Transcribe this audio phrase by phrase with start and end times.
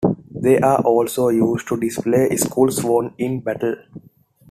[0.33, 3.75] They are also used to display skulls won in battle.